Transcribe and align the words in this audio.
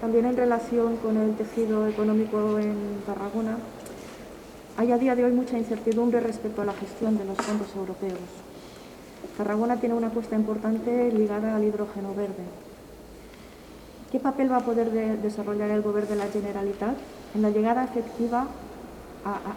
También 0.00 0.26
en 0.26 0.36
relación 0.36 0.96
con 0.98 1.16
el 1.16 1.34
tejido 1.34 1.88
económico 1.88 2.58
en 2.58 3.02
Tarragona, 3.04 3.58
hay 4.76 4.92
a 4.92 4.98
día 4.98 5.16
de 5.16 5.24
hoy 5.24 5.32
mucha 5.32 5.58
incertidumbre 5.58 6.20
respecto 6.20 6.62
a 6.62 6.64
la 6.64 6.72
gestión 6.72 7.18
de 7.18 7.24
los 7.24 7.36
fondos 7.36 7.68
europeos. 7.74 8.18
Tarragona 9.36 9.76
tiene 9.80 9.96
una 9.96 10.06
apuesta 10.06 10.36
importante 10.36 11.10
ligada 11.12 11.56
al 11.56 11.64
hidrógeno 11.64 12.14
verde. 12.14 12.44
¿Qué 14.12 14.20
papel 14.20 14.52
va 14.52 14.58
a 14.58 14.64
poder 14.64 14.90
desarrollar 15.20 15.70
el 15.70 15.82
Gobierno 15.82 16.10
de 16.10 16.16
la 16.16 16.26
Generalitat 16.28 16.96
en 17.34 17.42
la 17.42 17.50
llegada 17.50 17.82
efectiva 17.82 18.46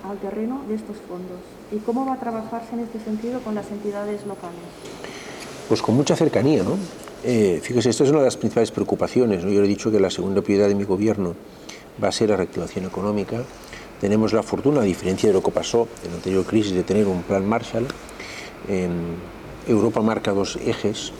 al 0.10 0.18
terreno 0.18 0.62
de 0.68 0.74
estos 0.74 0.98
fondos? 1.08 1.40
¿Y 1.72 1.78
cómo 1.78 2.06
va 2.06 2.14
a 2.14 2.20
trabajarse 2.20 2.74
en 2.74 2.80
este 2.80 3.00
sentido 3.00 3.42
con 3.42 3.54
las 3.54 3.70
entidades 3.70 4.26
locales? 4.26 4.60
Pues 5.70 5.84
con 5.84 5.96
mucha 5.96 6.16
cercanía, 6.16 6.64
¿no? 6.64 6.78
Eh, 7.24 7.60
fíjese, 7.62 7.90
esto 7.90 8.04
es 8.04 8.10
una 8.10 8.20
de 8.20 8.26
las 8.26 8.38
principales 8.38 8.72
preocupaciones. 8.72 9.44
¿no? 9.44 9.52
Yo 9.52 9.60
le 9.62 9.66
he 9.66 9.70
dicho 9.70 9.92
que 9.92 10.00
la 10.00 10.10
segunda 10.10 10.42
prioridad 10.42 10.68
de 10.68 10.76
mi 10.76 10.84
gobierno 10.84 11.36
va 12.02 12.08
a 12.08 12.12
ser 12.12 12.30
la 12.30 12.38
reactivación 12.38 12.86
económica. 12.86 13.44
Tenemos 14.00 14.34
la 14.34 14.42
fortuna, 14.42 14.82
a 14.82 14.84
diferencia 14.84 15.30
de 15.30 15.34
lo 15.34 15.44
que 15.44 15.52
pasó 15.52 15.88
en 16.04 16.12
la 16.12 16.18
anterior 16.18 16.44
crisis, 16.46 16.74
de 16.74 16.84
tener 16.84 17.08
un 17.08 17.22
plan 17.24 17.46
Marshall. 17.46 17.88
Europa 19.68 20.02
marca 20.02 20.32
dos 20.32 20.58
ejes 20.66 21.12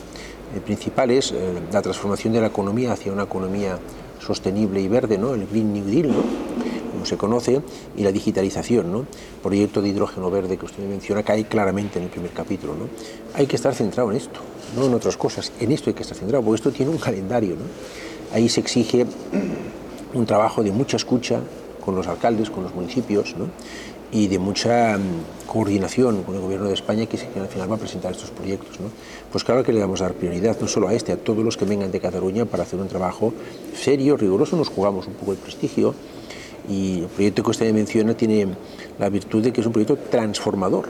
eh, 0.54 0.60
principales, 0.60 1.32
eh, 1.32 1.54
la 1.72 1.80
transformación 1.80 2.32
de 2.32 2.40
la 2.40 2.48
economía 2.48 2.92
hacia 2.92 3.12
una 3.12 3.24
economía 3.24 3.78
sostenible 4.20 4.80
y 4.80 4.88
verde, 4.88 5.18
¿no? 5.18 5.34
el 5.34 5.46
Green 5.46 5.72
New 5.72 5.84
Deal, 5.84 6.08
¿no? 6.08 6.51
Como 7.02 7.06
se 7.06 7.16
conoce, 7.16 7.60
y 7.96 8.04
la 8.04 8.12
digitalización, 8.12 8.92
¿no? 8.92 9.06
proyecto 9.42 9.82
de 9.82 9.88
hidrógeno 9.88 10.30
verde 10.30 10.56
que 10.56 10.66
usted 10.66 10.84
menciona, 10.84 11.24
cae 11.24 11.46
claramente 11.46 11.98
en 11.98 12.04
el 12.04 12.10
primer 12.10 12.30
capítulo. 12.30 12.74
¿no? 12.74 12.88
Hay 13.34 13.46
que 13.46 13.56
estar 13.56 13.74
centrado 13.74 14.12
en 14.12 14.18
esto, 14.18 14.38
no 14.76 14.86
en 14.86 14.94
otras 14.94 15.16
cosas, 15.16 15.50
en 15.58 15.72
esto 15.72 15.90
hay 15.90 15.94
que 15.94 16.02
estar 16.02 16.16
centrado, 16.16 16.44
porque 16.44 16.56
esto 16.56 16.70
tiene 16.70 16.92
un 16.92 16.98
calendario. 16.98 17.56
¿no? 17.56 17.64
Ahí 18.32 18.48
se 18.48 18.60
exige 18.60 19.04
un 20.14 20.26
trabajo 20.26 20.62
de 20.62 20.70
mucha 20.70 20.96
escucha 20.96 21.40
con 21.84 21.96
los 21.96 22.06
alcaldes, 22.06 22.50
con 22.50 22.62
los 22.62 22.72
municipios, 22.72 23.34
¿no? 23.36 23.48
y 24.12 24.28
de 24.28 24.38
mucha 24.38 24.96
mm, 24.98 25.46
coordinación 25.46 26.22
con 26.22 26.34
el 26.36 26.40
Gobierno 26.42 26.68
de 26.68 26.74
España 26.74 27.06
que, 27.06 27.18
al 27.40 27.48
final 27.48 27.70
va 27.70 27.76
a 27.76 27.78
presentar 27.78 28.12
estos 28.12 28.30
proyectos. 28.30 28.78
¿no? 28.78 28.90
Pues 29.32 29.42
claro 29.42 29.64
que 29.64 29.72
le 29.72 29.80
vamos 29.80 30.02
a 30.02 30.04
dar 30.04 30.14
prioridad, 30.14 30.60
no 30.60 30.68
solo 30.68 30.88
a 30.88 30.94
este, 30.94 31.12
a 31.12 31.16
todos 31.16 31.42
los 31.42 31.56
que 31.56 31.64
vengan 31.64 31.90
de 31.90 31.98
Cataluña 31.98 32.44
para 32.44 32.62
hacer 32.62 32.78
un 32.78 32.88
trabajo 32.88 33.32
serio, 33.74 34.16
riguroso, 34.16 34.56
nos 34.56 34.68
jugamos 34.68 35.06
un 35.08 35.14
poco 35.14 35.32
el 35.32 35.38
prestigio 35.38 35.94
y 36.68 37.00
el 37.00 37.06
proyecto 37.06 37.42
que 37.42 37.50
usted 37.50 37.72
menciona 37.72 38.14
tiene 38.14 38.48
la 38.98 39.08
virtud 39.08 39.42
de 39.42 39.52
que 39.52 39.60
es 39.60 39.66
un 39.66 39.72
proyecto 39.72 39.96
transformador. 39.96 40.88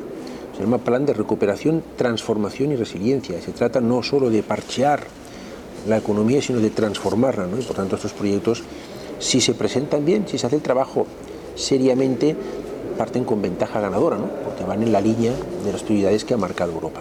Se 0.56 0.62
llama 0.62 0.79
Plan 0.79 1.06
de 1.06 1.14
Recuperación, 1.14 1.83
Transformación 1.97 2.73
y 2.73 2.77
Resiliencia. 2.77 3.41
Se 3.41 3.53
trata 3.53 3.81
no 3.81 4.03
solo 4.03 4.29
de 4.29 4.42
parchear 4.42 5.05
la 5.89 5.97
economía, 5.97 6.42
sino 6.42 6.61
de 6.61 6.70
transformarla. 6.70 7.47
¿no? 7.47 7.59
Y 7.59 7.62
por 7.62 7.77
tanto, 7.77 7.97
estos 7.97 8.12
proyectos, 8.12 8.62
si 9.19 9.41
se 9.41 9.55
presentan 9.55 10.05
bien, 10.05 10.29
si 10.29 10.39
se 10.39 10.47
hace 10.47 10.56
el 10.56 10.62
trabajo 10.62 11.06
seriamente, 11.55 12.36
parten 12.98 13.25
con 13.25 13.41
ventaja 13.41 13.81
ganadora, 13.81 14.19
¿no? 14.19 14.29
porque 14.45 14.64
van 14.64 14.83
en 14.83 14.92
la 14.92 15.01
línea 15.01 15.33
de 15.64 15.73
las 15.73 15.83
prioridades 15.83 16.25
que 16.25 16.34
ha 16.34 16.39
marcado 16.39 16.73
Europa. 16.73 17.01